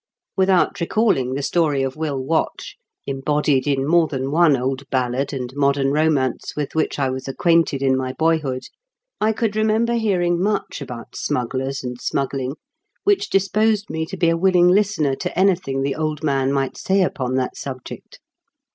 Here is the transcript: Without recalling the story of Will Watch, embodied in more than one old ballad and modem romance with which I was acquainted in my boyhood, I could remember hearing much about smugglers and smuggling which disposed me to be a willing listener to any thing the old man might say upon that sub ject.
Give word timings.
Without 0.35 0.81
recalling 0.81 1.35
the 1.35 1.43
story 1.43 1.83
of 1.83 1.95
Will 1.95 2.19
Watch, 2.19 2.75
embodied 3.05 3.67
in 3.67 3.87
more 3.87 4.07
than 4.07 4.31
one 4.31 4.57
old 4.57 4.89
ballad 4.89 5.31
and 5.31 5.53
modem 5.55 5.91
romance 5.91 6.55
with 6.55 6.73
which 6.73 6.97
I 6.97 7.11
was 7.11 7.27
acquainted 7.27 7.83
in 7.83 7.95
my 7.95 8.11
boyhood, 8.11 8.63
I 9.19 9.31
could 9.31 9.55
remember 9.55 9.93
hearing 9.93 10.41
much 10.41 10.81
about 10.81 11.15
smugglers 11.15 11.83
and 11.83 12.01
smuggling 12.01 12.55
which 13.03 13.29
disposed 13.29 13.91
me 13.91 14.07
to 14.07 14.17
be 14.17 14.29
a 14.29 14.37
willing 14.37 14.69
listener 14.69 15.13
to 15.17 15.37
any 15.37 15.53
thing 15.55 15.83
the 15.83 15.93
old 15.93 16.23
man 16.23 16.51
might 16.51 16.77
say 16.77 17.03
upon 17.03 17.35
that 17.35 17.55
sub 17.55 17.83
ject. 17.85 18.17